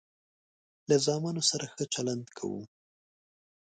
[0.89, 2.63] له زامنو سره ښه چلند کوم.